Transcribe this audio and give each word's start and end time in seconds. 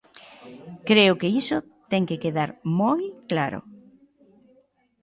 Creo 0.89 1.13
que 1.19 1.31
iso 1.41 1.57
ten 1.91 2.03
que 2.09 2.21
quedar 2.23 2.49
moi 2.79 3.01
claro. 3.29 3.59